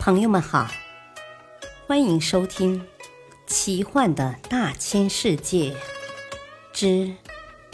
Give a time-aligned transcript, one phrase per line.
[0.00, 0.66] 朋友们好，
[1.86, 2.80] 欢迎收听
[3.46, 5.76] 《奇幻的大千世界
[6.72, 7.14] 之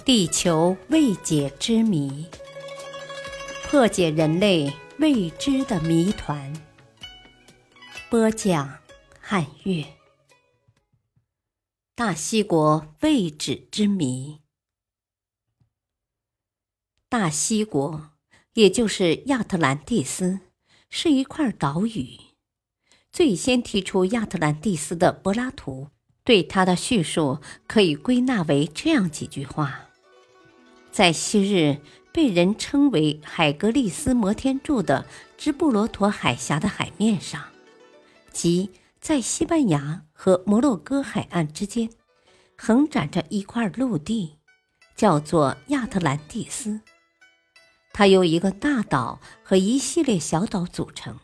[0.04, 2.26] 地球未解之谜》，
[3.70, 6.52] 破解人类未知的谜团。
[8.10, 8.80] 播讲：
[9.20, 9.84] 汉月。
[11.94, 14.40] 大西国未解之谜。
[17.08, 18.10] 大西国，
[18.54, 20.40] 也就是亚特兰蒂斯。
[20.88, 22.18] 是一块岛屿。
[23.12, 25.88] 最先提出亚特兰蒂斯的柏拉图，
[26.22, 29.88] 对他的叙述可以归纳为这样几句话：
[30.90, 31.78] 在昔日
[32.12, 35.06] 被人称为海格力斯摩天柱的
[35.38, 37.42] 直布罗陀海峡的海面上，
[38.32, 41.88] 即在西班牙和摩洛哥海岸之间，
[42.56, 44.36] 横展着一块陆地，
[44.94, 46.80] 叫做亚特兰蒂斯。
[47.96, 51.18] 它由一个大岛和一系列小岛组成。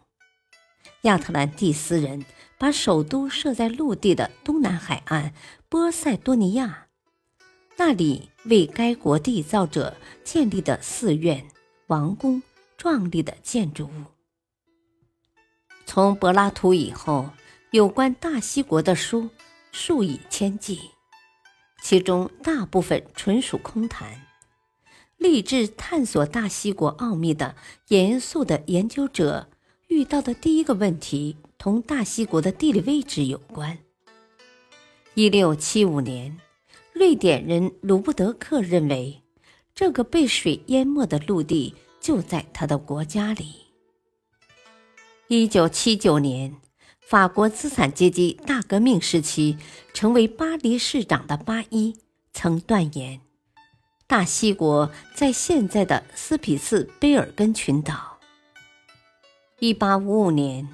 [1.02, 2.24] 亚特兰蒂斯人
[2.58, 5.34] 把首都设在陆地的东南海岸
[5.68, 6.86] 波塞多尼亚，
[7.76, 11.46] 那里为该国缔造者建立的寺院、
[11.88, 12.42] 王宫、
[12.78, 14.04] 壮丽的建筑物。
[15.84, 17.28] 从柏拉图以后，
[17.72, 19.28] 有关大西国的书
[19.72, 20.80] 数以千计，
[21.82, 24.31] 其中大部分纯属空谈。
[25.22, 27.54] 立志探索大西国奥秘的
[27.88, 29.48] 严肃的研究者
[29.86, 33.78] 遇到的第一个问题，同大西国的地理位置有关。
[35.14, 36.36] 一六七五年，
[36.92, 39.22] 瑞典人鲁布德克认为，
[39.74, 43.54] 这个被水淹没的陆地就在他的国家里。
[45.28, 46.56] 一九七九年，
[47.00, 49.56] 法国资产阶级大革命时期，
[49.94, 51.96] 成为巴黎市长的巴伊
[52.32, 53.20] 曾断言。
[54.12, 58.18] 大西国在现在的斯匹次卑尔根群岛。
[59.58, 60.68] 一八五五年，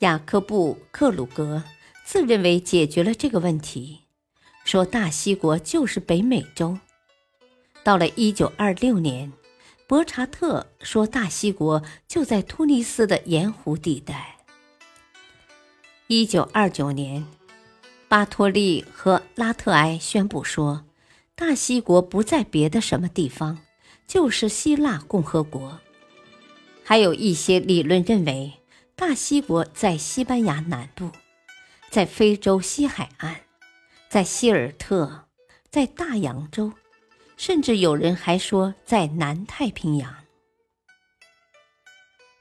[0.00, 1.64] 雅克布·克鲁格
[2.04, 4.00] 自认为解决了这个问题，
[4.64, 6.78] 说大西国就是北美洲。
[7.82, 9.32] 到了一九二六年，
[9.86, 14.36] 伯查特说大西国就在突尼斯的盐湖地带。
[16.06, 17.24] 一九二九年，
[18.08, 20.84] 巴托利和拉特埃宣布说。
[21.44, 23.58] 大西国不在别的什么地方，
[24.06, 25.80] 就是希腊共和国。
[26.84, 28.60] 还有一些理论认为，
[28.94, 31.10] 大西国在西班牙南部，
[31.90, 33.40] 在非洲西海岸，
[34.08, 35.24] 在希尔特，
[35.68, 36.74] 在大洋洲，
[37.36, 40.14] 甚至有人还说在南太平洋。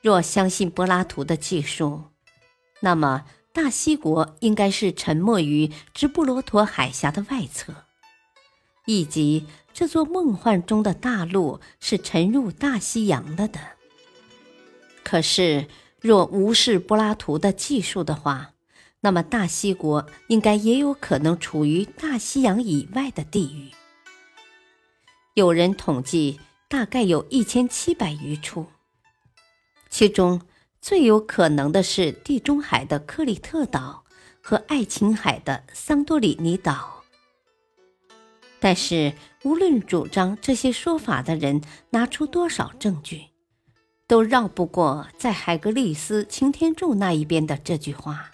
[0.03, 2.03] 若相信柏拉图的记述，
[2.81, 7.73] 那么大西国应该是沉没于直布罗陀海峡的外侧。
[8.85, 13.59] 以及这座梦幻中的大陆是沉入大西洋了的。
[15.03, 15.67] 可是，
[15.99, 18.53] 若无视柏拉图的技术的话，
[19.01, 23.71] 那么大西国应该也有可能处于大西洋以外的地域。
[25.33, 28.67] 有人统计，大概有一千七百余处，
[29.89, 30.41] 其中
[30.81, 34.03] 最有可能的是地中海的克里特岛
[34.41, 37.00] 和爱琴海的桑多里尼岛。
[38.63, 39.11] 但是，
[39.43, 43.23] 无论主张这些说法的人拿出多少证据，
[44.05, 48.29] 都绕不过在海格力斯擎天柱那一边的这句话。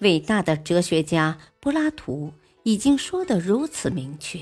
[0.00, 2.34] 伟大的哲学家柏拉图
[2.64, 4.40] 已经说得如此明确，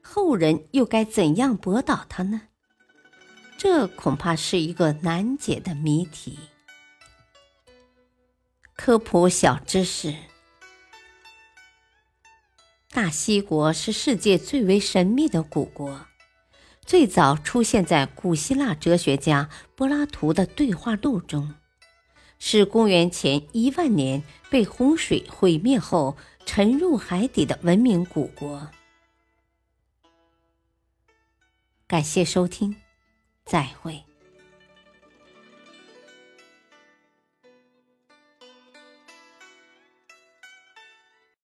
[0.00, 2.42] 后人又该怎样驳倒他呢？
[3.58, 6.38] 这恐怕是一个难解的谜题。
[8.76, 10.14] 科普小知识。
[12.94, 16.06] 大西国是世界最为神秘的古国，
[16.86, 21.56] 最早出现在古希腊哲学家柏拉图的对话录中，
[22.38, 26.16] 是公元前一万年被洪水毁灭后
[26.46, 28.70] 沉入海底的文明古国。
[31.88, 32.76] 感谢收听，
[33.44, 34.04] 再会。